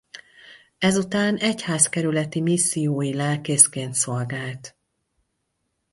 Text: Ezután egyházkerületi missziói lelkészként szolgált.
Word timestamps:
Ezután 0.77 1.37
egyházkerületi 1.37 2.41
missziói 2.41 3.13
lelkészként 3.13 3.93
szolgált. 3.93 4.75